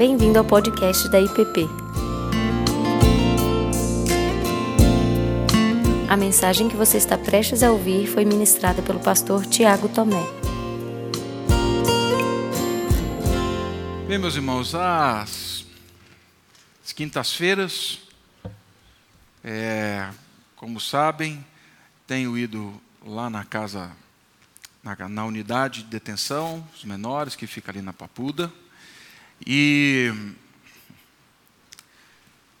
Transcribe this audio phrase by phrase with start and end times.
[0.00, 1.68] Bem-vindo ao podcast da IPP.
[6.08, 10.24] A mensagem que você está prestes a ouvir foi ministrada pelo pastor Tiago Tomé.
[14.08, 15.66] Bem, meus irmãos, as
[16.96, 17.98] quintas-feiras,
[19.44, 20.08] é,
[20.56, 21.44] como sabem,
[22.06, 22.72] tenho ido
[23.04, 23.92] lá na casa,
[24.82, 28.50] na, na unidade de detenção, os menores, que fica ali na Papuda.
[29.46, 30.12] E,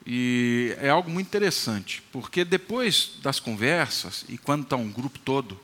[0.06, 5.60] e é algo muito interessante, porque depois das conversas, e quando está um grupo todo,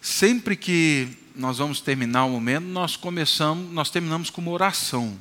[0.00, 5.18] sempre que nós vamos terminar o momento, nós começamos, nós terminamos com uma oração.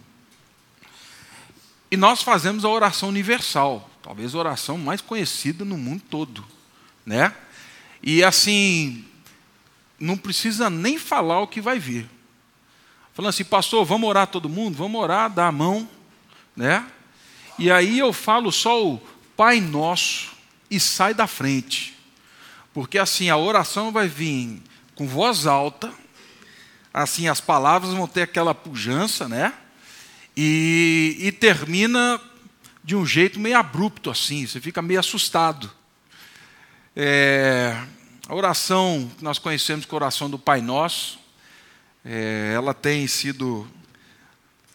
[1.89, 6.45] E nós fazemos a oração universal, talvez a oração mais conhecida no mundo todo,
[7.05, 7.34] né?
[8.03, 9.05] E assim,
[9.99, 12.14] não precisa nem falar o que vai vir
[13.15, 14.75] falando assim, pastor, vamos orar todo mundo?
[14.75, 15.89] Vamos orar, dá a mão,
[16.53, 16.85] né?
[17.57, 19.01] E aí eu falo só o
[19.37, 20.34] Pai Nosso
[20.70, 21.95] e sai da frente.
[22.73, 24.62] Porque assim, a oração vai vir
[24.95, 25.93] com voz alta,
[26.93, 29.53] assim, as palavras vão ter aquela pujança, né?
[30.35, 32.20] E, e termina
[32.84, 35.71] de um jeito meio abrupto, assim, você fica meio assustado.
[36.93, 37.81] É,
[38.27, 41.23] a oração, nós conhecemos com oração do Pai Nosso,
[42.05, 43.67] é, ela tem sido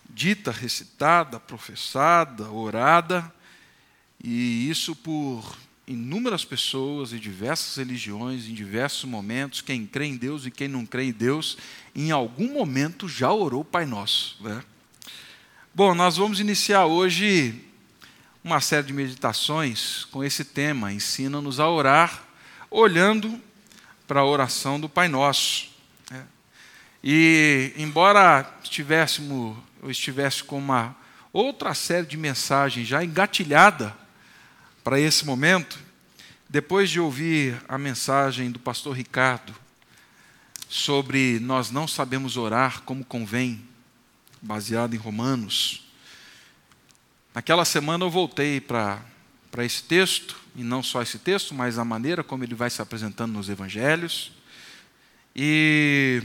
[0.09, 3.33] dita, recitada, professada, orada,
[4.23, 5.57] e isso por
[5.87, 9.61] inúmeras pessoas em diversas religiões, em diversos momentos.
[9.61, 11.57] Quem crê em Deus e quem não crê em Deus,
[11.95, 14.37] em algum momento já orou Pai Nosso.
[14.41, 14.63] Né?
[15.73, 17.65] Bom, nós vamos iniciar hoje
[18.43, 22.25] uma série de meditações com esse tema: ensina-nos a orar,
[22.69, 23.41] olhando
[24.07, 25.70] para a oração do Pai Nosso.
[27.03, 30.97] E embora estivéssemos, eu estivesse com uma
[31.33, 33.97] outra série de mensagens já engatilhada
[34.85, 35.79] para esse momento,
[36.49, 39.55] depois de ouvir a mensagem do pastor Ricardo
[40.69, 43.65] sobre nós não sabemos orar como convém,
[44.43, 45.87] baseado em Romanos,
[47.35, 49.03] naquela semana eu voltei para
[49.51, 52.81] para esse texto, e não só esse texto, mas a maneira como ele vai se
[52.81, 54.33] apresentando nos evangelhos.
[55.35, 56.23] E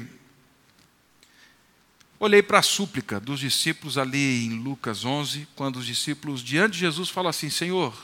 [2.26, 6.80] Olhei para a súplica dos discípulos ali em Lucas 11, quando os discípulos diante de
[6.80, 7.96] Jesus falam assim: Senhor,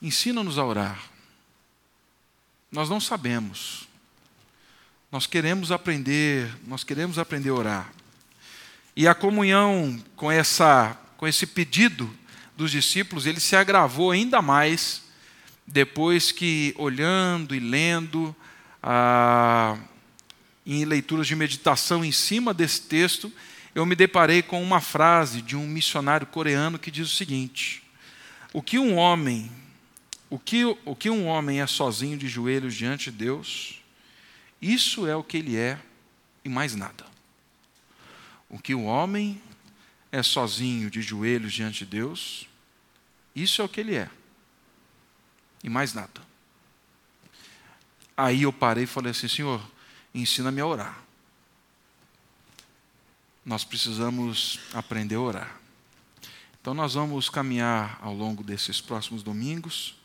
[0.00, 0.98] ensina-nos a orar.
[2.72, 3.86] Nós não sabemos.
[5.12, 7.92] Nós queremos aprender, nós queremos aprender a orar.
[8.96, 12.10] E a comunhão com essa com esse pedido
[12.56, 15.02] dos discípulos, ele se agravou ainda mais
[15.66, 18.34] depois que olhando e lendo
[18.82, 19.76] a
[20.74, 23.32] em leituras de meditação em cima desse texto,
[23.74, 27.82] eu me deparei com uma frase de um missionário coreano que diz o seguinte:
[28.52, 29.50] O que um homem,
[30.28, 33.80] o que, o que um homem é sozinho de joelhos diante de Deus,
[34.60, 35.78] isso é o que ele é
[36.44, 37.06] e mais nada.
[38.48, 39.40] O que o homem
[40.10, 42.48] é sozinho de joelhos diante de Deus,
[43.34, 44.10] isso é o que ele é
[45.62, 46.20] e mais nada.
[48.16, 49.62] Aí eu parei e falei assim, Senhor,
[50.14, 51.02] ensina-me a orar.
[53.44, 55.60] Nós precisamos aprender a orar.
[56.60, 59.96] Então, nós vamos caminhar ao longo desses próximos domingos,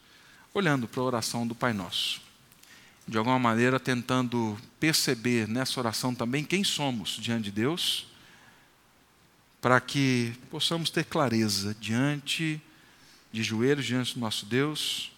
[0.53, 2.21] olhando para a oração do Pai Nosso.
[3.05, 8.07] De alguma maneira, tentando perceber nessa oração também quem somos diante de Deus,
[9.59, 12.61] para que possamos ter clareza diante
[13.31, 15.11] de joelhos diante do nosso Deus,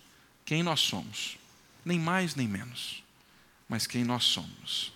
[0.46, 1.38] quem nós somos,
[1.84, 3.05] nem mais nem menos
[3.68, 4.94] mas quem nós somos.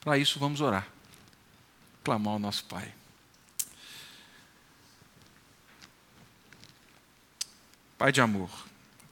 [0.00, 0.88] Para isso, vamos orar,
[2.02, 2.92] clamar ao nosso Pai.
[7.96, 8.50] Pai de amor,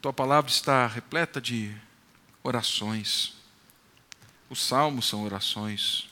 [0.03, 1.76] tua palavra está repleta de
[2.43, 3.34] orações.
[4.49, 6.09] Os salmos são orações.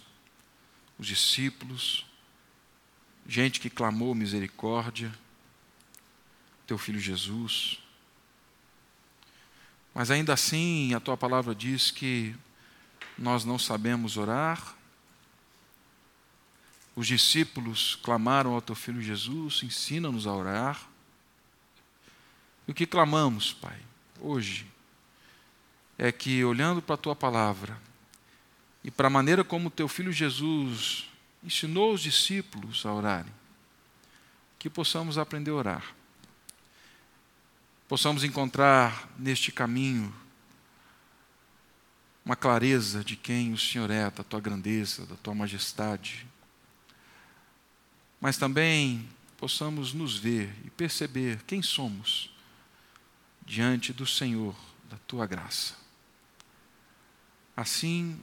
[0.97, 2.07] Os discípulos,
[3.27, 5.13] gente que clamou misericórdia,
[6.67, 7.81] teu filho Jesus.
[9.99, 12.33] Mas ainda assim, a tua palavra diz que
[13.19, 14.77] nós não sabemos orar.
[16.95, 20.89] Os discípulos clamaram ao teu filho Jesus, ensina-nos a orar.
[22.69, 23.77] E o que clamamos, Pai,
[24.21, 24.69] hoje,
[25.99, 27.77] é que, olhando para a tua palavra
[28.85, 31.11] e para a maneira como teu filho Jesus
[31.43, 33.35] ensinou os discípulos a orarem,
[34.61, 35.98] que possamos aprender a orar
[37.89, 40.15] possamos encontrar neste caminho
[42.23, 46.27] uma clareza de quem o Senhor é, da tua grandeza, da tua majestade.
[48.21, 49.09] mas também
[49.39, 52.31] possamos nos ver e perceber quem somos
[53.47, 54.55] diante do Senhor,
[54.91, 55.75] da tua graça.
[57.57, 58.21] Assim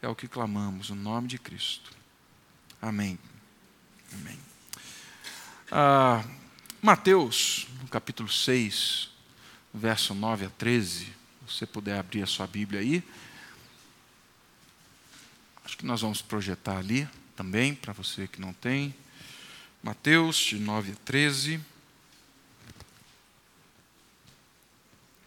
[0.00, 1.90] é o que clamamos, no nome de Cristo.
[2.80, 3.18] Amém.
[4.12, 4.38] Amém.
[5.72, 6.24] Ah,
[6.86, 9.08] Mateus, no capítulo 6,
[9.74, 11.12] verso 9 a 13, se
[11.44, 13.02] você puder abrir a sua Bíblia aí.
[15.64, 18.94] Acho que nós vamos projetar ali também, para você que não tem.
[19.82, 21.60] Mateus, de 9 a 13.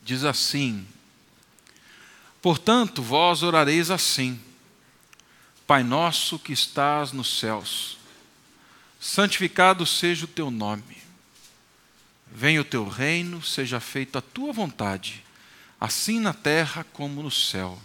[0.02, 0.88] Diz assim:
[2.42, 4.40] Portanto, vós orareis assim:
[5.68, 7.98] Pai nosso que estás nos céus,
[8.98, 11.09] santificado seja o teu nome.
[12.32, 15.24] Venha o teu reino, seja feita a tua vontade,
[15.80, 17.80] assim na terra como no céu.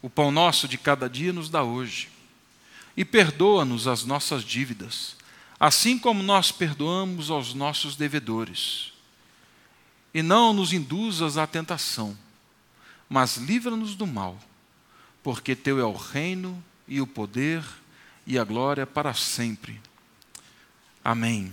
[0.00, 2.08] O pão nosso de cada dia nos dá hoje.
[2.96, 5.16] E perdoa-nos as nossas dívidas,
[5.58, 8.92] assim como nós perdoamos aos nossos devedores.
[10.12, 12.16] E não nos induzas à tentação,
[13.08, 14.38] mas livra-nos do mal,
[15.22, 17.62] porque teu é o reino e o poder
[18.26, 19.80] e a glória para sempre.
[21.04, 21.52] Amém.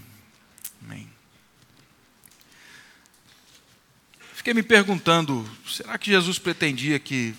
[0.87, 1.09] Amém.
[4.33, 7.33] Fiquei me perguntando, será que Jesus pretendia que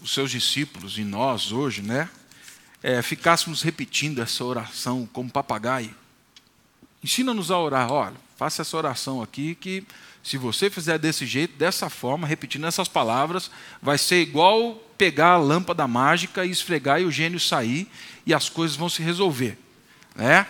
[0.00, 2.08] os seus discípulos e nós hoje, né,
[2.80, 5.92] é, ficássemos repetindo essa oração como papagaio?
[7.02, 9.84] Ensina-nos a orar, olha, faça essa oração aqui que
[10.22, 13.50] se você fizer desse jeito, dessa forma, repetindo essas palavras,
[13.82, 17.90] vai ser igual pegar a lâmpada mágica e esfregar e o gênio sair
[18.24, 19.58] e as coisas vão se resolver,
[20.14, 20.46] né?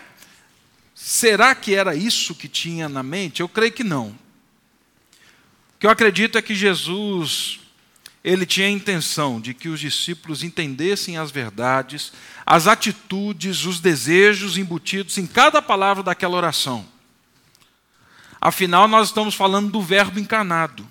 [1.07, 3.43] Será que era isso que tinha na mente?
[3.43, 4.09] Eu creio que não.
[4.09, 7.61] O que eu acredito é que Jesus
[8.25, 12.11] ele tinha a intenção de que os discípulos entendessem as verdades,
[12.47, 16.87] as atitudes, os desejos embutidos em cada palavra daquela oração.
[18.41, 20.89] Afinal, nós estamos falando do Verbo encarnado,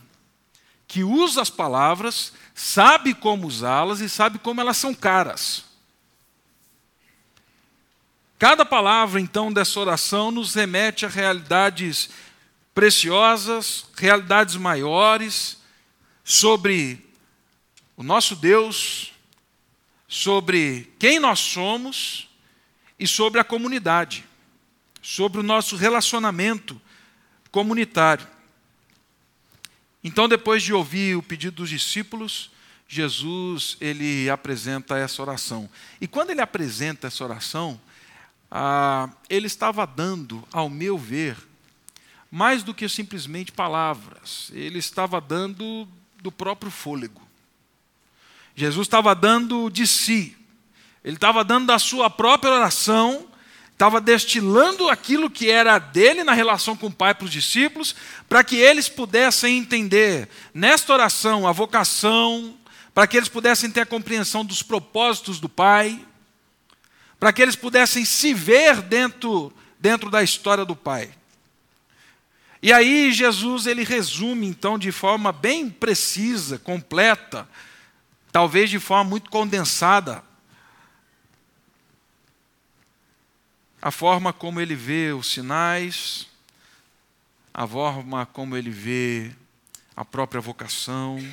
[0.88, 5.73] que usa as palavras, sabe como usá-las e sabe como elas são caras.
[8.44, 12.10] Cada palavra, então, dessa oração nos remete a realidades
[12.76, 15.60] preciosas, realidades maiores,
[16.26, 17.00] sobre
[17.96, 19.14] o nosso Deus,
[20.10, 22.28] sobre quem nós somos
[23.00, 24.26] e sobre a comunidade,
[25.02, 26.82] sobre o nosso relacionamento
[27.50, 28.28] comunitário.
[30.04, 32.52] Então, depois de ouvir o pedido dos discípulos,
[32.90, 35.70] Jesus ele apresenta essa oração.
[36.02, 37.80] E quando ele apresenta essa oração,
[38.56, 41.36] ah, ele estava dando, ao meu ver,
[42.30, 44.52] mais do que simplesmente palavras.
[44.54, 45.88] Ele estava dando
[46.22, 47.20] do próprio fôlego.
[48.56, 50.38] Jesus estava dando de si.
[51.04, 53.28] Ele estava dando da sua própria oração
[53.74, 57.96] estava destilando aquilo que era dele na relação com o Pai para os discípulos,
[58.30, 62.56] para que eles pudessem entender nesta oração a vocação,
[62.94, 66.00] para que eles pudessem ter a compreensão dos propósitos do Pai,
[67.24, 71.10] para que eles pudessem se ver dentro, dentro da história do Pai.
[72.62, 77.48] E aí Jesus ele resume então de forma bem precisa, completa,
[78.30, 80.22] talvez de forma muito condensada,
[83.82, 86.28] a forma como ele vê os sinais,
[87.54, 89.32] a forma como ele vê
[89.96, 91.26] a própria vocação.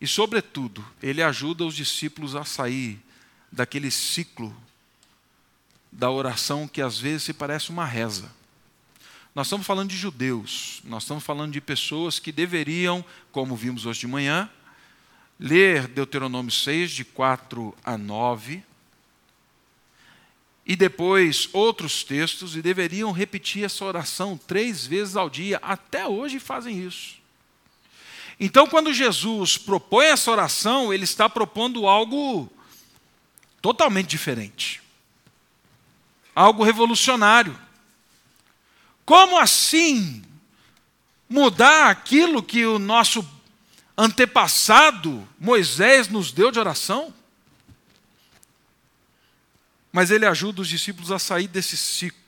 [0.00, 3.00] E, sobretudo, ele ajuda os discípulos a sair
[3.50, 4.54] daquele ciclo
[5.90, 8.30] da oração que às vezes se parece uma reza.
[9.34, 14.00] Nós estamos falando de judeus, nós estamos falando de pessoas que deveriam, como vimos hoje
[14.00, 14.50] de manhã,
[15.38, 18.62] ler Deuteronômio 6, de 4 a 9,
[20.66, 25.58] e depois outros textos e deveriam repetir essa oração três vezes ao dia.
[25.62, 27.18] Até hoje fazem isso.
[28.38, 32.50] Então, quando Jesus propõe essa oração, ele está propondo algo
[33.60, 34.82] totalmente diferente,
[36.34, 37.58] algo revolucionário.
[39.04, 40.22] Como assim
[41.28, 43.28] mudar aquilo que o nosso
[43.96, 47.12] antepassado Moisés nos deu de oração?
[49.92, 52.18] mas ele ajuda os discípulos a sair desse ciclo.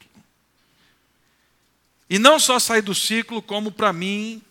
[2.09, 4.43] E não só sair do ciclo, como para mim,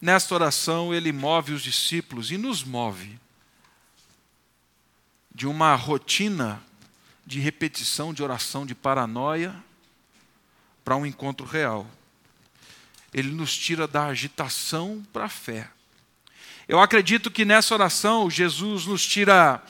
[0.00, 3.18] nesta oração, ele move os discípulos e nos move
[5.38, 6.60] de uma rotina
[7.24, 9.54] de repetição de oração de paranoia
[10.84, 11.86] para um encontro real.
[13.14, 15.70] Ele nos tira da agitação para a fé.
[16.66, 19.62] Eu acredito que nessa oração Jesus nos tira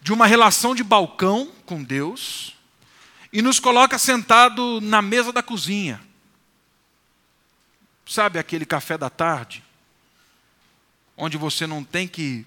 [0.00, 2.56] de uma relação de balcão com Deus
[3.32, 6.00] e nos coloca sentado na mesa da cozinha.
[8.06, 9.64] Sabe aquele café da tarde?
[11.16, 12.46] Onde você não tem que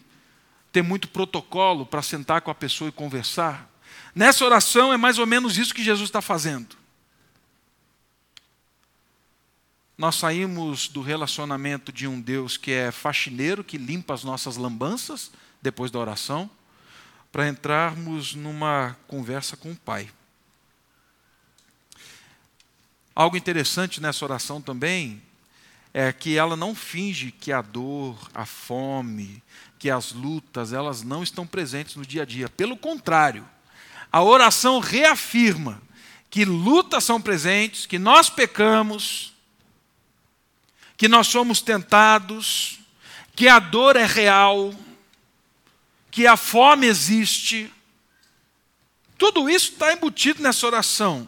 [0.75, 3.71] ter muito protocolo para sentar com a pessoa e conversar.
[4.13, 6.75] Nessa oração é mais ou menos isso que Jesus está fazendo.
[9.97, 15.31] Nós saímos do relacionamento de um Deus que é faxineiro, que limpa as nossas lambanças
[15.61, 16.49] depois da oração,
[17.31, 20.11] para entrarmos numa conversa com o Pai.
[23.15, 25.23] Algo interessante nessa oração também
[25.97, 29.41] é que ela não finge que a dor, a fome,
[29.79, 32.49] que as lutas, elas não estão presentes no dia a dia.
[32.49, 33.47] Pelo contrário,
[34.11, 35.81] a oração reafirma
[36.29, 39.33] que lutas são presentes, que nós pecamos,
[40.97, 42.81] que nós somos tentados,
[43.33, 44.75] que a dor é real,
[46.11, 47.71] que a fome existe.
[49.17, 51.25] Tudo isso está embutido nessa oração.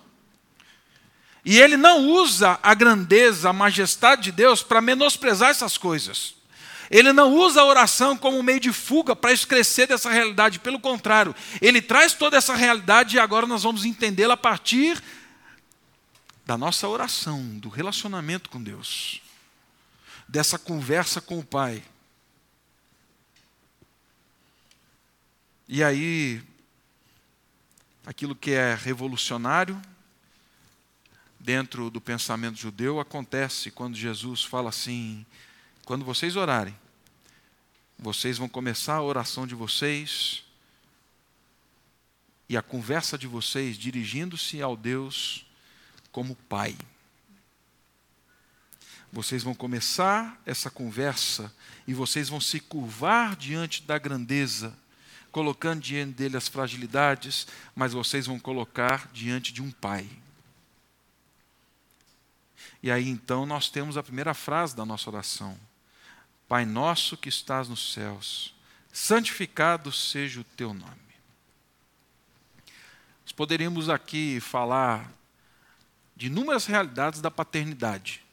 [1.48, 6.36] E ele não usa a grandeza, a majestade de Deus para menosprezar essas coisas.
[6.92, 10.60] Ele não usa a oração como meio de fuga para esquecer dessa realidade.
[10.60, 15.02] Pelo contrário, ele traz toda essa realidade e agora nós vamos entendê-la a partir
[16.46, 19.22] da nossa oração, do relacionamento com Deus,
[20.28, 21.82] dessa conversa com o Pai.
[25.66, 26.44] E aí,
[28.06, 29.82] aquilo que é revolucionário,
[31.40, 35.26] dentro do pensamento judeu acontece quando Jesus fala assim:
[35.86, 36.76] quando vocês orarem,
[37.98, 40.44] vocês vão começar a oração de vocês
[42.50, 45.46] e a conversa de vocês dirigindo-se ao Deus
[46.12, 46.76] como Pai.
[49.12, 51.54] Vocês vão começar essa conversa
[51.88, 54.78] e vocês vão se curvar diante da grandeza,
[55.32, 60.08] colocando diante dele as fragilidades, mas vocês vão colocar diante de um Pai.
[62.82, 65.58] E aí então nós temos a primeira frase da nossa oração:
[66.48, 68.54] Pai nosso que estás nos céus,
[68.92, 71.08] santificado seja o teu nome.
[73.24, 75.12] Nós poderíamos aqui falar
[76.16, 78.24] de inúmeras realidades da paternidade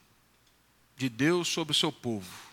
[0.95, 2.45] de Deus sobre o seu povo.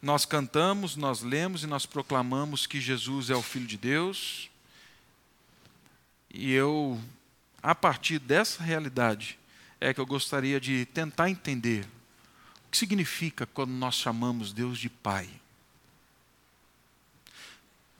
[0.00, 4.48] Nós cantamos, nós lemos e nós proclamamos que Jesus é o Filho de Deus.
[6.30, 7.00] E eu
[7.62, 9.38] a partir dessa realidade,
[9.80, 11.84] é que eu gostaria de tentar entender
[12.66, 15.28] o que significa quando nós chamamos Deus de Pai.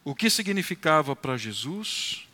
[0.04, 2.26] O que significava para Jesus,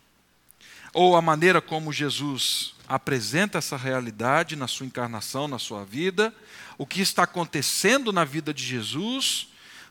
[0.93, 6.35] ou a maneira como Jesus apresenta essa realidade na sua encarnação, na sua vida,
[6.77, 9.49] o que está acontecendo na vida de Jesus,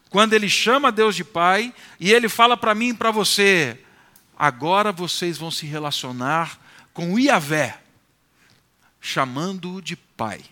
[0.09, 3.79] quando ele chama Deus de Pai e ele fala para mim e para você:
[4.38, 6.61] agora vocês vão se relacionar
[6.93, 7.79] com Iavé,
[9.00, 10.43] chamando-o de pai.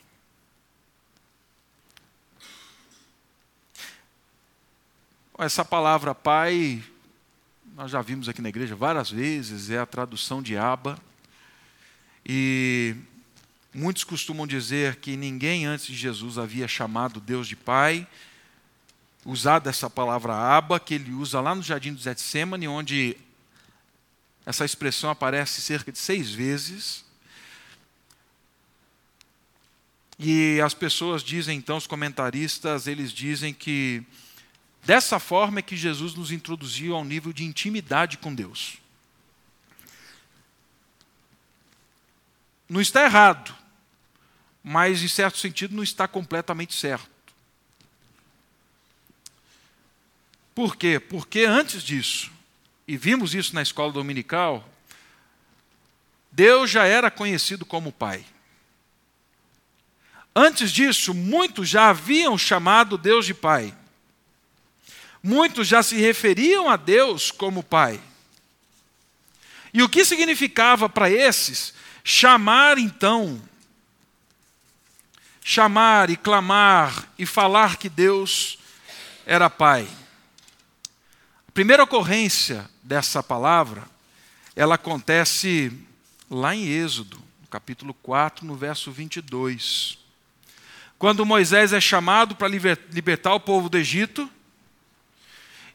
[5.38, 6.84] Essa palavra pai,
[7.74, 11.00] nós já vimos aqui na igreja várias vezes, é a tradução de Aba.
[12.26, 12.94] E
[13.74, 18.06] muitos costumam dizer que ninguém antes de Jesus havia chamado Deus de pai,
[19.26, 23.16] usado essa palavra Aba, que ele usa lá no jardim do Getsemane, onde
[24.46, 27.06] essa expressão aparece cerca de seis vezes.
[30.18, 34.04] E as pessoas dizem, então, os comentaristas, eles dizem que
[34.84, 38.78] dessa forma é que Jesus nos introduziu ao nível de intimidade com Deus.
[42.68, 43.56] Não está errado,
[44.64, 47.10] mas em certo sentido não está completamente certo.
[50.54, 51.00] Por quê?
[51.00, 52.30] Porque antes disso,
[52.90, 54.68] e vimos isso na escola dominical,
[56.32, 58.26] Deus já era conhecido como Pai.
[60.36, 63.76] Antes disso, muitos já haviam chamado Deus de Pai.
[65.22, 68.02] Muitos já se referiam a Deus como Pai.
[69.72, 73.40] E o que significava para esses chamar então,
[75.44, 78.58] chamar e clamar e falar que Deus
[79.28, 79.88] era Pai?
[81.60, 83.84] Primeira ocorrência dessa palavra,
[84.56, 85.70] ela acontece
[86.32, 89.98] lá em Êxodo, no capítulo 4, no verso 22.
[90.98, 94.30] Quando Moisés é chamado para libertar o povo do Egito,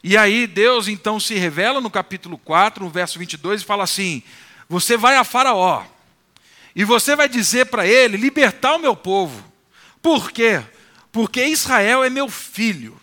[0.03, 4.23] e aí Deus então se revela no capítulo 4, no verso 22, e fala assim:
[4.67, 5.85] Você vai a Faraó,
[6.75, 9.45] e você vai dizer para ele: libertar o meu povo.
[10.01, 10.63] Por quê?
[11.11, 12.99] Porque Israel é meu filho.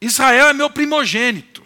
[0.00, 1.62] Israel é meu primogênito.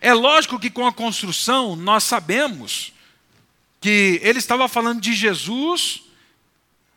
[0.00, 2.92] É lógico que com a construção nós sabemos
[3.80, 6.02] que ele estava falando de Jesus,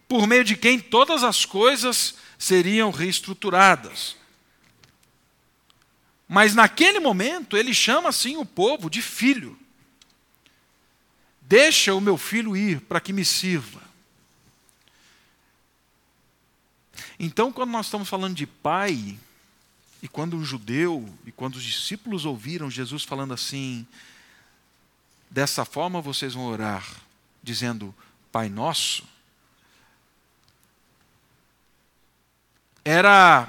[0.08, 4.15] por meio de quem todas as coisas seriam reestruturadas.
[6.27, 9.58] Mas naquele momento ele chama assim o povo de filho.
[11.41, 13.81] Deixa o meu filho ir para que me sirva.
[17.20, 19.20] Então, quando nós estamos falando de pai,
[20.01, 23.86] e quando um judeu e quando os discípulos ouviram Jesus falando assim,
[25.29, 26.86] dessa forma vocês vão orar,
[27.43, 27.93] dizendo
[28.31, 29.03] Pai Nosso,
[32.84, 33.48] era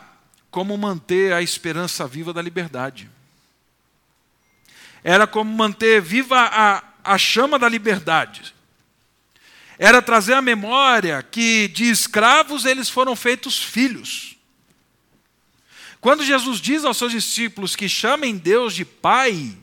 [0.51, 3.11] como manter a esperança viva da liberdade.
[5.03, 8.55] Era como manter viva a, a chama da liberdade.
[9.79, 14.32] Era trazer a memória que de escravos eles foram feitos filhos.
[16.03, 19.57] Quando Jesus diz aos seus discípulos que chamem Deus de Pai,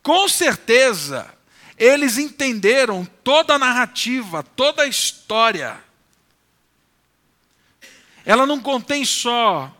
[0.00, 1.28] com certeza
[1.76, 5.82] eles entenderam toda a narrativa, toda a história.
[8.24, 9.76] Ela não contém só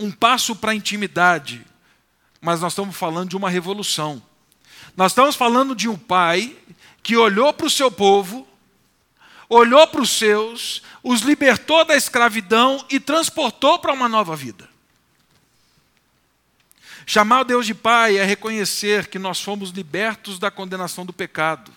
[0.00, 1.64] um passo para a intimidade,
[2.40, 4.20] mas nós estamos falando de uma revolução.
[4.96, 6.56] Nós estamos falando de um pai
[7.04, 8.47] que olhou para o seu povo
[9.48, 14.68] olhou para os seus, os libertou da escravidão e transportou para uma nova vida.
[17.06, 21.72] Chamar o Deus de Pai é reconhecer que nós fomos libertos da condenação do pecado.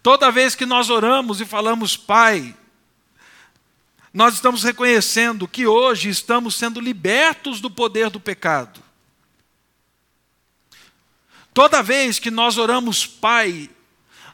[0.00, 2.54] Toda vez que nós oramos e falamos Pai,
[4.14, 8.80] nós estamos reconhecendo que hoje estamos sendo libertos do poder do pecado.
[11.52, 13.68] Toda vez que nós oramos Pai,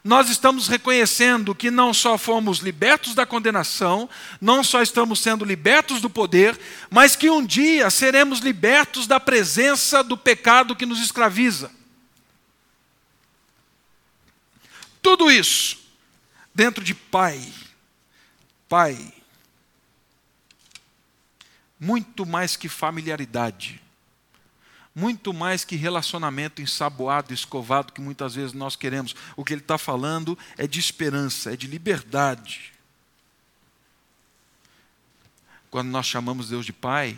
[0.03, 5.99] nós estamos reconhecendo que não só fomos libertos da condenação, não só estamos sendo libertos
[5.99, 6.57] do poder,
[6.89, 11.71] mas que um dia seremos libertos da presença do pecado que nos escraviza.
[15.01, 15.77] Tudo isso
[16.53, 17.41] dentro de Pai.
[18.67, 19.13] Pai.
[21.79, 23.81] Muito mais que familiaridade
[24.99, 29.15] muito mais que relacionamento ensaboado, escovado, que muitas vezes nós queremos.
[29.37, 32.73] O que ele está falando é de esperança, é de liberdade.
[35.71, 37.17] Quando nós chamamos Deus de Pai,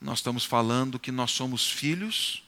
[0.00, 2.44] nós estamos falando que nós somos filhos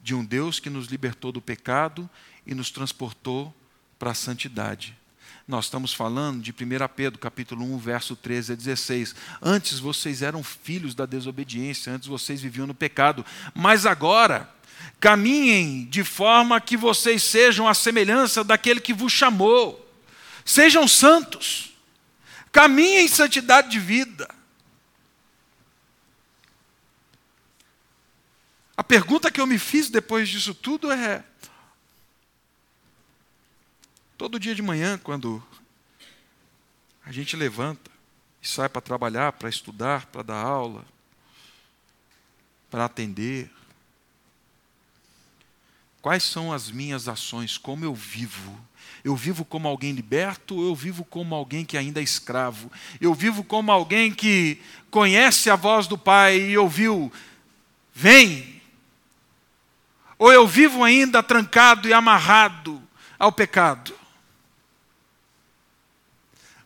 [0.00, 2.10] de um Deus que nos libertou do pecado
[2.44, 3.54] e nos transportou
[4.00, 4.96] para a santidade.
[5.46, 6.54] Nós estamos falando de 1
[6.94, 9.14] Pedro, capítulo 1, verso 13 a 16.
[9.40, 14.48] Antes vocês eram filhos da desobediência, antes vocês viviam no pecado, mas agora
[15.00, 19.78] caminhem de forma que vocês sejam a semelhança daquele que vos chamou.
[20.44, 21.72] Sejam santos.
[22.50, 24.28] Caminhem em santidade de vida.
[28.76, 31.24] A pergunta que eu me fiz depois disso tudo é:
[34.22, 35.42] Todo dia de manhã, quando
[37.04, 37.90] a gente levanta
[38.40, 40.84] e sai para trabalhar, para estudar, para dar aula,
[42.70, 43.50] para atender,
[46.00, 48.56] quais são as minhas ações, como eu vivo?
[49.02, 52.70] Eu vivo como alguém liberto ou eu vivo como alguém que ainda é escravo?
[53.00, 57.12] Eu vivo como alguém que conhece a voz do Pai e ouviu,
[57.92, 58.62] vem?
[60.16, 62.80] Ou eu vivo ainda trancado e amarrado
[63.18, 64.00] ao pecado?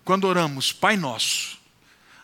[0.07, 1.59] Quando oramos Pai Nosso,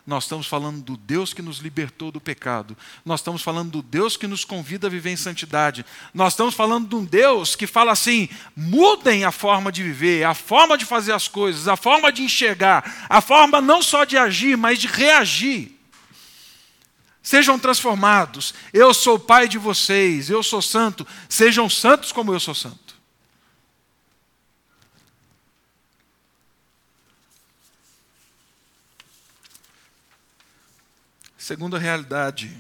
[0.07, 2.77] nós estamos falando do Deus que nos libertou do pecado.
[3.05, 5.85] Nós estamos falando do Deus que nos convida a viver em santidade.
[6.15, 10.33] Nós estamos falando de um Deus que fala assim: mudem a forma de viver, a
[10.33, 14.57] forma de fazer as coisas, a forma de enxergar, a forma não só de agir,
[14.57, 15.77] mas de reagir.
[17.21, 18.55] Sejam transformados.
[18.73, 21.05] Eu sou pai de vocês, eu sou santo.
[21.29, 22.82] Sejam santos como eu sou santo.
[31.53, 32.51] Segunda realidade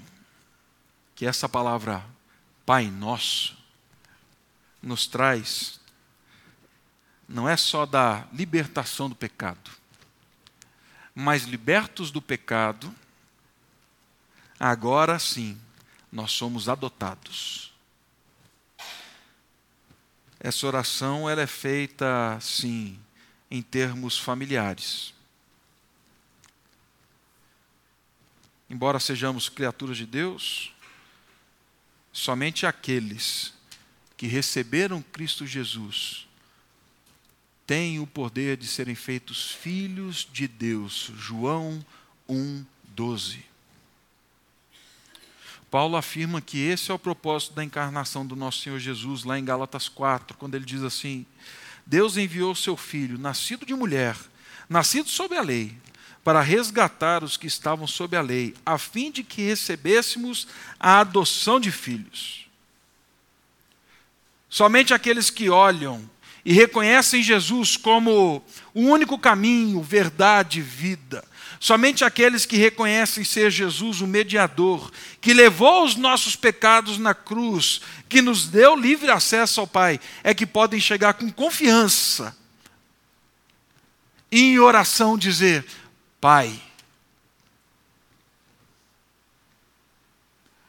[1.14, 2.04] que essa palavra
[2.66, 3.56] Pai Nosso
[4.82, 5.80] nos traz
[7.26, 9.70] não é só da libertação do pecado,
[11.14, 12.94] mas libertos do pecado,
[14.60, 15.58] agora sim
[16.12, 17.72] nós somos adotados.
[20.38, 23.00] Essa oração ela é feita sim
[23.50, 25.14] em termos familiares.
[28.72, 30.72] Embora sejamos criaturas de Deus,
[32.10, 33.52] somente aqueles
[34.16, 36.26] que receberam Cristo Jesus
[37.66, 41.12] têm o poder de serem feitos filhos de Deus.
[41.18, 41.84] João
[42.26, 43.44] 1, 12.
[45.70, 49.44] Paulo afirma que esse é o propósito da encarnação do nosso Senhor Jesus, lá em
[49.44, 51.26] Gálatas 4, quando ele diz assim:
[51.84, 54.16] Deus enviou seu filho, nascido de mulher,
[54.66, 55.76] nascido sob a lei,
[56.24, 60.46] para resgatar os que estavam sob a lei, a fim de que recebêssemos
[60.78, 62.46] a adoção de filhos.
[64.48, 66.08] Somente aqueles que olham
[66.44, 68.42] e reconhecem Jesus como
[68.74, 71.24] o único caminho, verdade e vida,
[71.58, 77.80] somente aqueles que reconhecem ser Jesus o mediador, que levou os nossos pecados na cruz,
[78.08, 82.36] que nos deu livre acesso ao Pai, é que podem chegar com confiança
[84.32, 85.64] e em oração dizer:
[86.22, 86.62] Pai.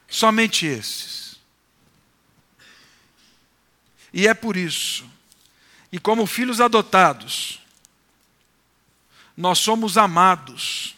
[0.08, 1.38] Somente esses.
[4.12, 5.08] E é por isso,
[5.92, 7.60] e como filhos adotados,
[9.36, 10.96] nós somos amados,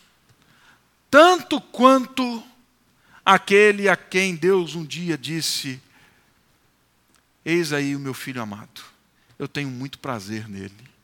[1.10, 2.42] tanto quanto
[3.24, 5.82] aquele a quem Deus um dia disse:
[7.44, 8.82] Eis aí o meu filho amado,
[9.38, 10.95] eu tenho muito prazer nele.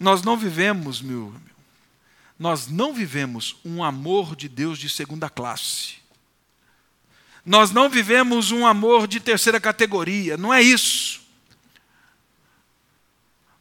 [0.00, 1.34] Nós não vivemos, meu,
[2.38, 5.96] nós não vivemos um amor de Deus de segunda classe.
[7.44, 11.20] Nós não vivemos um amor de terceira categoria, não é isso.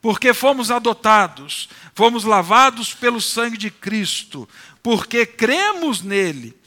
[0.02, 4.48] Porque fomos adotados, fomos lavados pelo sangue de Cristo,
[4.82, 6.58] porque cremos nele,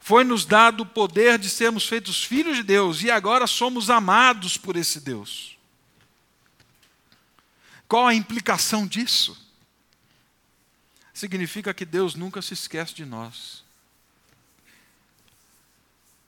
[0.00, 4.74] foi-nos dado o poder de sermos feitos filhos de Deus e agora somos amados por
[4.74, 5.52] esse Deus.
[7.92, 9.36] Qual a implicação disso?
[11.12, 13.62] Significa que Deus nunca se esquece de nós.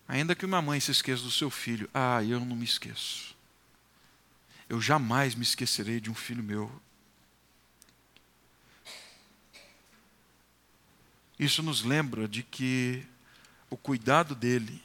[0.07, 3.35] Ainda que uma mãe se esqueça do seu filho, ah, eu não me esqueço.
[4.69, 6.71] Eu jamais me esquecerei de um filho meu.
[11.39, 13.07] Isso nos lembra de que
[13.71, 14.85] o cuidado dele,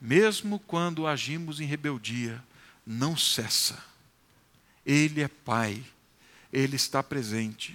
[0.00, 2.42] mesmo quando agimos em rebeldia,
[2.84, 3.93] não cessa
[4.84, 5.82] ele é Pai,
[6.52, 7.74] Ele está presente,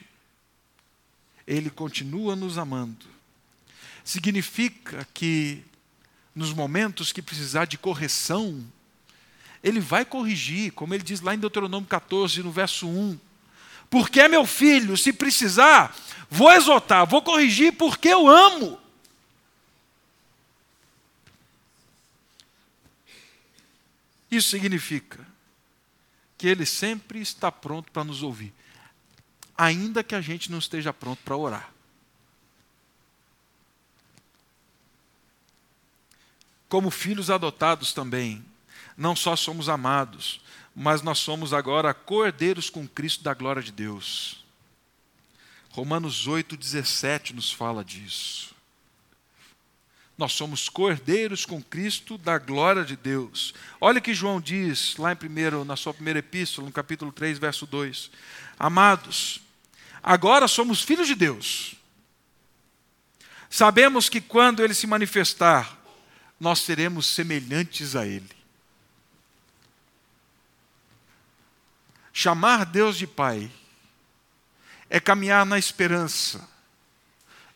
[1.48, 3.06] Ele continua nos amando.
[4.04, 5.64] Significa que,
[6.36, 8.64] nos momentos que precisar de correção,
[9.64, 13.20] Ele vai corrigir, como ele diz lá em Deuteronômio 14, no verso 1.
[13.90, 15.96] Porque é meu filho, se precisar,
[16.30, 18.80] vou exortar, vou corrigir, porque eu amo.
[24.30, 25.28] Isso significa
[26.40, 28.54] que Ele sempre está pronto para nos ouvir,
[29.58, 31.70] ainda que a gente não esteja pronto para orar.
[36.70, 38.44] Como filhos adotados também,
[38.96, 40.40] não só somos amados,
[40.74, 44.46] mas nós somos agora cordeiros com Cristo da glória de Deus.
[45.72, 48.56] Romanos 8,17 nos fala disso.
[50.20, 53.54] Nós somos cordeiros com Cristo da glória de Deus.
[53.80, 57.66] Olha que João diz lá em primeiro, na sua primeira epístola, no capítulo 3, verso
[57.66, 58.12] 2.
[58.60, 59.40] Amados,
[60.04, 61.76] agora somos filhos de Deus.
[63.50, 65.80] Sabemos que quando ele se manifestar,
[66.38, 68.30] nós seremos semelhantes a ele.
[72.12, 73.50] Chamar Deus de Pai
[74.90, 76.46] é caminhar na esperança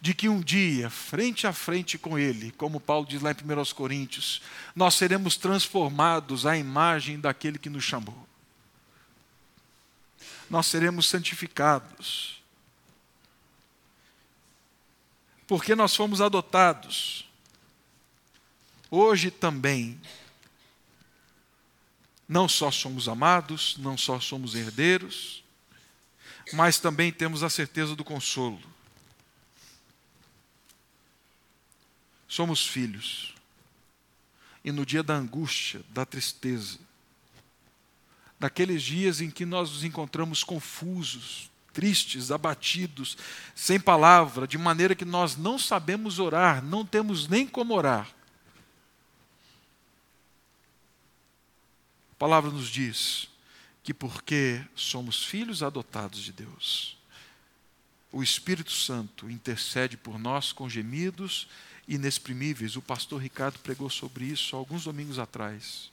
[0.03, 3.73] de que um dia, frente a frente com Ele, como Paulo diz lá em 1
[3.73, 4.41] Coríntios,
[4.75, 8.27] nós seremos transformados à imagem daquele que nos chamou.
[10.49, 12.43] Nós seremos santificados.
[15.47, 17.25] Porque nós fomos adotados.
[18.91, 19.97] Hoje também,
[22.27, 25.45] não só somos amados, não só somos herdeiros,
[26.51, 28.72] mas também temos a certeza do consolo
[32.33, 33.31] Somos filhos.
[34.65, 36.79] E no dia da angústia, da tristeza,
[38.39, 43.19] naqueles dias em que nós nos encontramos confusos, tristes, abatidos,
[43.53, 48.09] sem palavra, de maneira que nós não sabemos orar, não temos nem como orar.
[52.13, 53.29] A palavra nos diz
[53.83, 56.97] que porque somos filhos adotados de Deus,
[58.11, 61.47] o Espírito Santo intercede por nós com gemidos
[61.87, 62.75] inexprimíveis.
[62.75, 65.91] O pastor Ricardo pregou sobre isso alguns domingos atrás.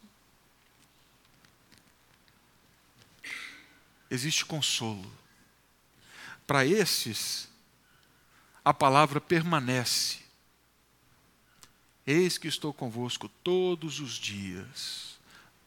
[4.11, 5.11] Existe consolo.
[6.47, 7.49] Para esses,
[8.65, 10.19] a palavra permanece.
[12.07, 15.19] Eis que estou convosco todos os dias,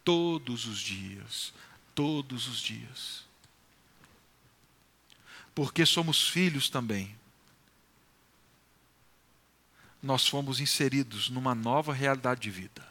[0.03, 1.53] todos os dias,
[1.95, 3.23] todos os dias.
[5.55, 7.15] Porque somos filhos também
[10.03, 12.85] nós fomos inseridos numa nova realidade de vida.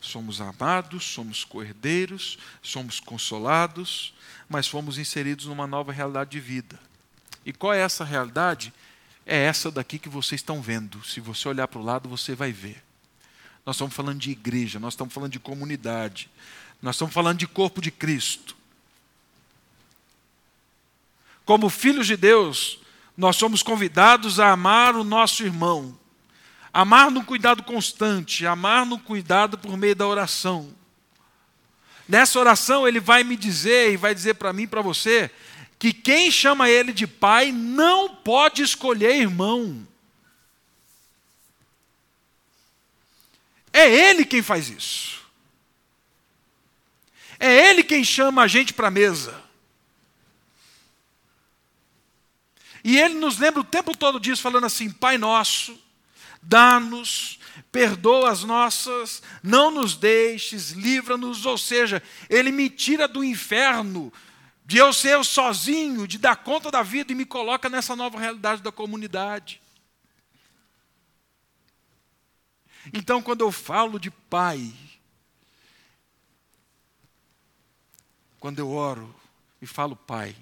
[0.00, 4.12] Somos amados, somos cordeiros, somos consolados,
[4.48, 6.78] mas fomos inseridos numa nova realidade de vida.
[7.46, 8.74] E qual é essa realidade?
[9.24, 11.02] É essa daqui que vocês estão vendo.
[11.04, 12.82] Se você olhar para o lado, você vai ver.
[13.64, 16.28] Nós estamos falando de igreja, nós estamos falando de comunidade,
[16.82, 18.54] nós estamos falando de corpo de Cristo.
[21.46, 22.78] Como filhos de Deus,
[23.16, 25.96] nós somos convidados a amar o nosso irmão,
[26.72, 30.74] amar no cuidado constante, amar no cuidado por meio da oração.
[32.08, 35.30] Nessa oração, ele vai me dizer e vai dizer para mim e para você
[35.78, 39.86] que quem chama ele de pai não pode escolher irmão.
[43.72, 45.22] É ele quem faz isso.
[47.38, 49.43] É ele quem chama a gente para a mesa.
[52.84, 55.76] E ele nos lembra o tempo todo disso, falando assim: Pai nosso,
[56.42, 57.40] dá-nos,
[57.72, 61.46] perdoa as nossas, não nos deixes, livra-nos.
[61.46, 64.12] Ou seja, ele me tira do inferno,
[64.66, 68.60] de eu ser sozinho, de dar conta da vida e me coloca nessa nova realidade
[68.60, 69.62] da comunidade.
[72.92, 74.72] Então, quando eu falo de Pai,
[78.38, 79.14] quando eu oro
[79.62, 80.36] e falo Pai,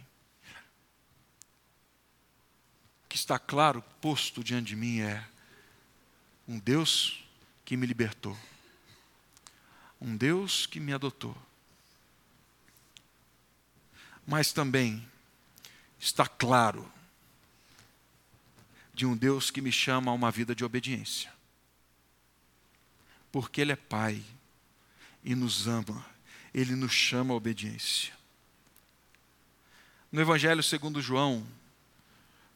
[3.01, 5.22] o que está claro, posto diante de mim é
[6.48, 7.22] um Deus
[7.62, 8.34] que me libertou,
[10.00, 11.36] um Deus que me adotou,
[14.26, 15.06] mas também
[16.00, 16.90] está claro
[18.94, 21.30] de um Deus que me chama a uma vida de obediência
[23.30, 24.22] porque Ele é Pai
[25.22, 26.02] e nos ama,
[26.54, 28.14] Ele nos chama à obediência.
[30.10, 31.46] No Evangelho segundo João,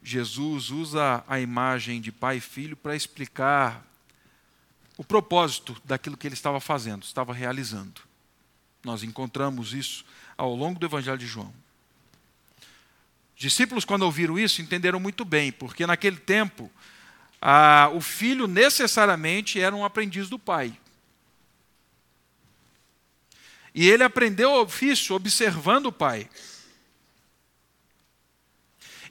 [0.08, 3.84] Jesus usa a imagem de pai e filho para explicar
[4.96, 8.00] o propósito daquilo que ele estava fazendo, estava realizando.
[8.84, 10.04] Nós encontramos isso
[10.38, 11.52] ao longo do Evangelho de João.
[13.36, 16.70] Discípulos, quando ouviram isso, entenderam muito bem, porque naquele tempo
[17.42, 20.78] ah, o filho necessariamente era um aprendiz do pai.
[23.74, 26.30] E ele aprendeu o ofício observando o pai.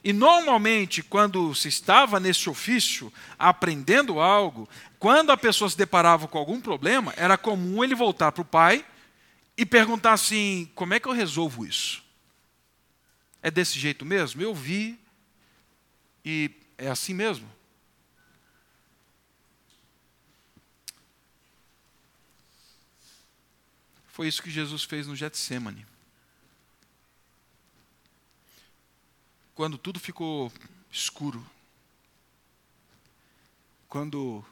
[0.06, 4.68] E normalmente, quando se estava nesse ofício, aprendendo algo,
[5.00, 8.86] quando a pessoa se deparava com algum problema, era comum ele voltar para o pai
[9.56, 12.04] e perguntar assim: como é que eu resolvo isso?
[13.42, 14.40] É desse jeito mesmo?
[14.40, 14.96] Eu vi
[16.24, 17.50] e é assim mesmo?
[24.06, 25.84] Foi isso que Jesus fez no Getsemane.
[29.56, 30.52] Quando tudo ficou
[30.90, 31.42] escuro,
[33.88, 34.44] quando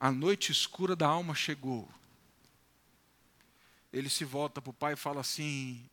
[0.00, 1.88] a noite escura da alma chegou,
[3.92, 5.88] ele se volta para o pai e fala assim: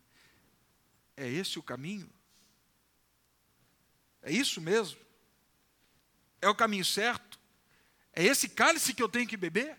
[1.15, 2.10] É esse o caminho?
[4.23, 4.99] É isso mesmo?
[6.41, 7.39] É o caminho certo?
[8.12, 9.77] É esse cálice que eu tenho que beber?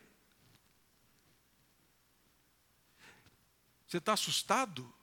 [3.89, 5.02] Você está assustado?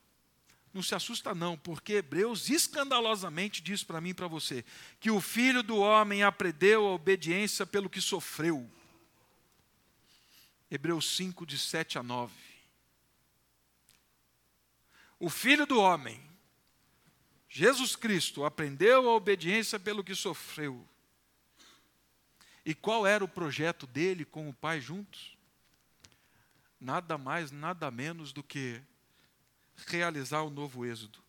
[0.74, 4.64] Não se assusta, não, porque Hebreus escandalosamente diz para mim e para você
[5.00, 8.70] que o filho do homem aprendeu a obediência pelo que sofreu.
[10.70, 12.34] Hebreus 5, de 7 a 9.
[15.20, 16.22] O filho do homem,
[17.50, 20.88] Jesus Cristo, aprendeu a obediência pelo que sofreu.
[22.64, 25.40] E qual era o projeto dele com o Pai juntos?
[26.80, 28.82] nada mais, nada menos do que
[29.88, 31.20] realizar o novo êxodo,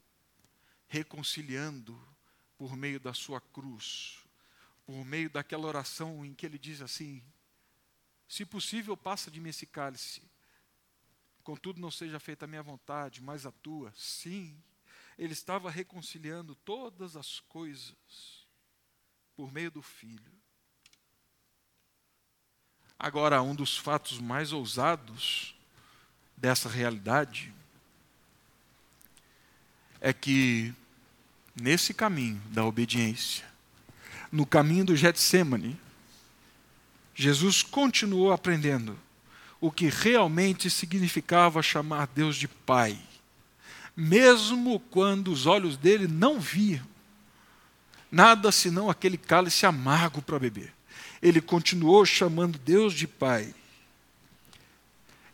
[0.87, 2.01] reconciliando
[2.57, 4.19] por meio da sua cruz,
[4.85, 7.23] por meio daquela oração em que ele diz assim:
[8.29, 10.23] Se possível, passa de mim esse cálice,
[11.43, 13.93] contudo não seja feita a minha vontade, mas a tua.
[13.97, 14.63] Sim,
[15.17, 18.47] ele estava reconciliando todas as coisas
[19.35, 20.33] por meio do Filho.
[22.99, 25.55] Agora, um dos fatos mais ousados
[26.37, 27.55] dessa realidade
[30.01, 30.73] é que,
[31.55, 33.45] nesse caminho da obediência,
[34.33, 35.79] no caminho do Getsemane,
[37.15, 38.99] Jesus continuou aprendendo
[39.61, 42.99] o que realmente significava chamar Deus de Pai,
[43.97, 46.89] mesmo quando os olhos dele não viam
[48.11, 50.73] nada senão aquele cálice amargo para beber
[51.23, 53.55] ele continuou chamando Deus de Pai.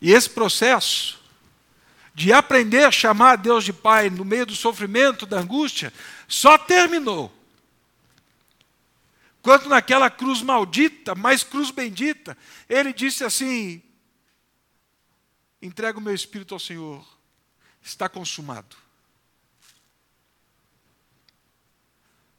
[0.01, 1.19] E esse processo
[2.17, 5.93] de aprender a chamar Deus de Pai no meio do sofrimento, da angústia,
[6.27, 7.31] só terminou
[9.43, 12.37] Quando naquela cruz maldita, mas cruz bendita,
[12.71, 13.83] ele disse assim:
[15.61, 17.07] entrego o meu espírito ao Senhor,
[17.83, 18.75] está consumado.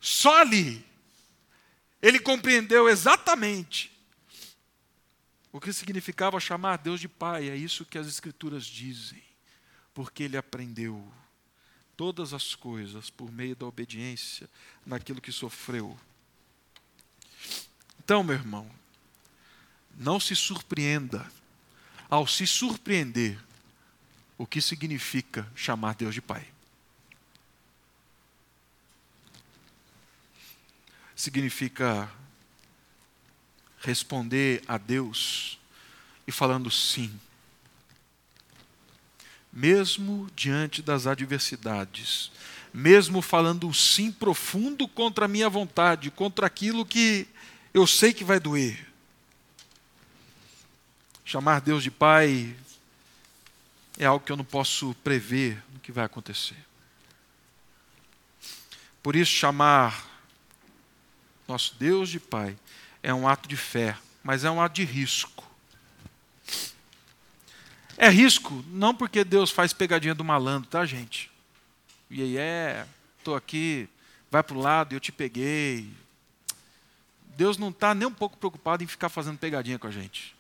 [0.02, 0.84] Só ali,
[2.02, 3.96] ele compreendeu exatamente
[5.52, 7.48] o que significava chamar Deus de Pai.
[7.48, 9.27] É isso que as Escrituras dizem,
[9.98, 11.12] porque ele aprendeu
[11.96, 14.48] todas as coisas por meio da obediência
[14.86, 16.00] naquilo que sofreu.
[17.98, 18.70] Então, meu irmão,
[19.98, 21.28] não se surpreenda
[22.08, 23.44] ao se surpreender
[24.38, 26.48] o que significa chamar Deus de Pai.
[31.16, 32.08] Significa
[33.80, 35.60] responder a Deus
[36.28, 37.20] e falando sim.
[39.58, 42.32] Mesmo diante das adversidades,
[42.72, 47.28] mesmo falando sim profundo contra a minha vontade, contra aquilo que
[47.74, 48.88] eu sei que vai doer.
[51.26, 52.56] Chamar Deus de Pai
[53.98, 56.63] é algo que eu não posso prever o que vai acontecer.
[59.02, 60.08] Por isso, chamar
[61.48, 62.56] nosso Deus de Pai
[63.02, 65.47] é um ato de fé, mas é um ato de risco.
[67.98, 71.32] É risco, não porque Deus faz pegadinha do malandro, tá, gente?
[72.12, 72.86] E aí é,
[73.18, 73.90] estou aqui,
[74.30, 75.92] vai para o lado eu te peguei.
[77.36, 80.36] Deus não está nem um pouco preocupado em ficar fazendo pegadinha com a gente.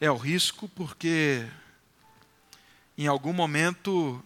[0.00, 1.46] É o risco porque
[2.96, 4.24] em algum momento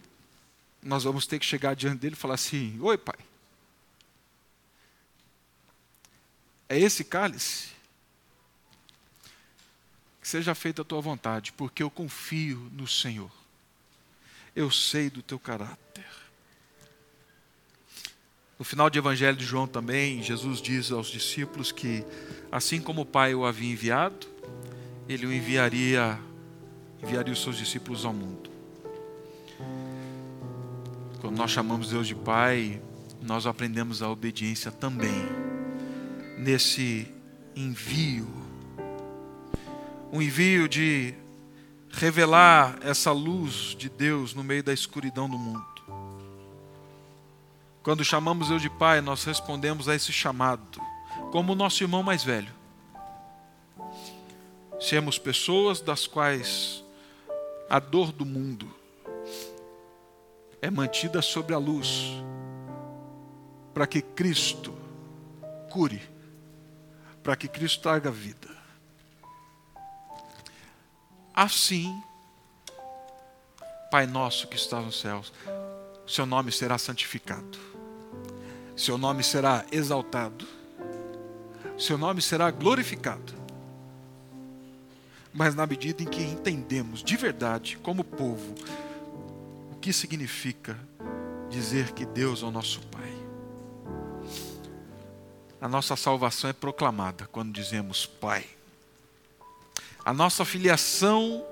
[0.81, 3.19] nós vamos ter que chegar diante dele e falar assim: Oi, pai.
[6.69, 7.76] É esse cálice?
[10.27, 13.31] Seja feita a tua vontade, porque eu confio no Senhor.
[14.57, 16.05] Eu sei do teu caráter.
[18.59, 22.05] No final do Evangelho de João também, Jesus diz aos discípulos que,
[22.51, 24.27] assim como o Pai o havia enviado,
[25.09, 26.19] ele o enviaria,
[27.01, 28.51] enviaria os seus discípulos ao mundo.
[31.21, 32.83] Quando nós chamamos Deus de Pai,
[33.23, 35.25] nós aprendemos a obediência também
[36.37, 37.15] nesse
[37.55, 38.46] envio.
[40.13, 41.15] Um envio de
[41.91, 45.65] revelar essa luz de Deus no meio da escuridão do mundo.
[47.83, 50.81] Quando chamamos eu de pai, nós respondemos a esse chamado,
[51.31, 52.53] como o nosso irmão mais velho.
[54.81, 56.85] Sermos pessoas das quais
[57.71, 58.69] a dor do mundo
[60.61, 62.13] é mantida sobre a luz,
[63.73, 64.75] para que Cristo
[65.71, 66.03] cure,
[67.23, 68.56] para que Cristo traga vida.
[71.37, 72.03] Assim,
[73.91, 75.33] Pai nosso que está nos céus,
[76.07, 77.77] seu nome será santificado
[78.77, 80.47] seu nome será exaltado,
[81.79, 83.35] seu nome será glorificado.
[85.33, 88.55] Mas na medida em que entendemos de verdade, como povo,
[89.73, 90.79] o que significa
[91.49, 93.17] dizer que Deus é o nosso Pai.
[95.59, 98.47] A nossa salvação é proclamada quando dizemos Pai.
[100.07, 101.45] A nossa filiação,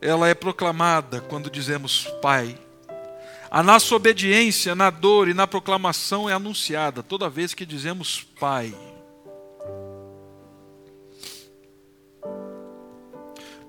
[0.00, 2.58] ela é proclamada quando dizemos Pai.
[3.48, 8.74] A nossa obediência na dor e na proclamação é anunciada toda vez que dizemos Pai.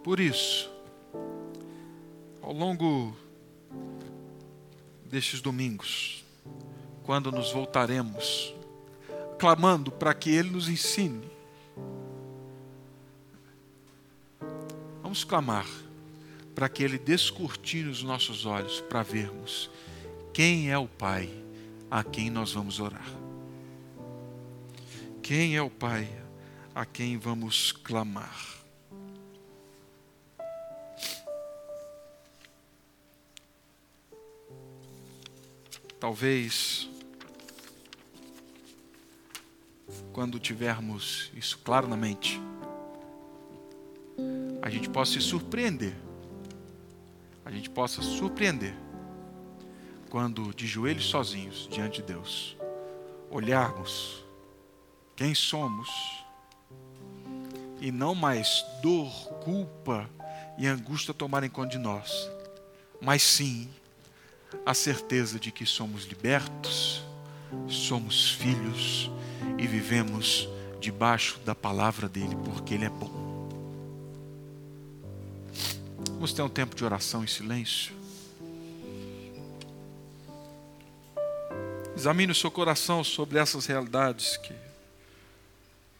[0.03, 0.67] Por isso,
[2.41, 3.15] ao longo
[5.05, 6.25] destes domingos,
[7.03, 8.51] quando nos voltaremos,
[9.37, 11.32] clamando para que Ele nos ensine,
[15.13, 15.67] vamos clamar
[16.55, 19.69] para que Ele descortine os nossos olhos para vermos
[20.33, 21.29] quem é o Pai
[21.91, 23.05] a quem nós vamos orar.
[25.21, 26.09] Quem é o Pai
[26.73, 28.35] a quem vamos clamar.
[35.99, 36.89] Talvez,
[40.11, 42.41] quando tivermos isso claro na mente,
[44.63, 45.93] a gente possa se surpreender
[47.45, 48.73] a gente possa surpreender
[50.09, 52.55] quando de joelhos sozinhos diante de Deus,
[53.29, 54.23] olharmos
[55.15, 55.89] quem somos
[57.81, 59.11] e não mais dor,
[59.43, 60.09] culpa
[60.57, 62.29] e angústia tomarem conta de nós,
[63.01, 63.69] mas sim
[64.65, 67.03] a certeza de que somos libertos,
[67.67, 69.11] somos filhos
[69.57, 70.47] e vivemos
[70.79, 73.22] debaixo da palavra dele, porque ele é bom.
[76.23, 77.93] Vamos ter um tempo de oração em silêncio.
[81.97, 84.53] Examine o seu coração sobre essas realidades que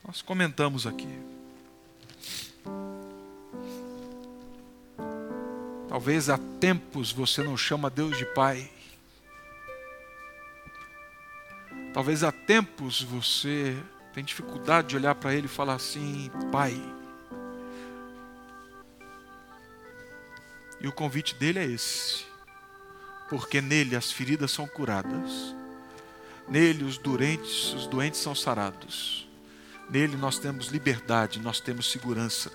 [0.02, 1.10] nós comentamos aqui.
[5.90, 8.72] Talvez há tempos você não chama Deus de Pai.
[11.94, 13.76] Talvez há tempos você
[14.14, 16.82] tem dificuldade de olhar para Ele e falar assim: Pai.
[20.84, 22.26] E o convite dele é esse,
[23.30, 25.56] porque nele as feridas são curadas,
[26.48, 29.28] nele os doentes, os doentes são sarados,
[29.90, 32.52] nele nós temos liberdade, nós temos segurança,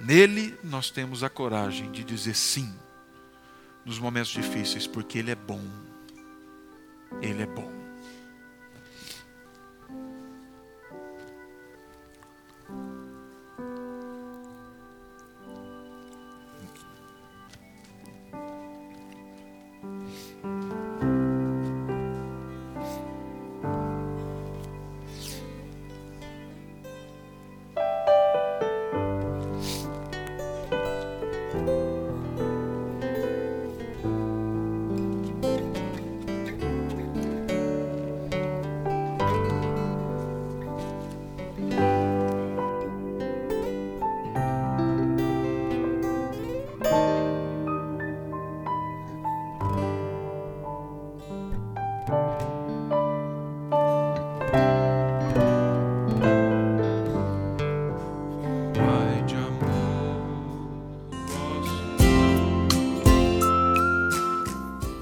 [0.00, 2.74] Nele nós temos a coragem de dizer sim
[3.84, 5.62] nos momentos difíceis, porque Ele é bom.
[7.20, 7.79] Ele é bom.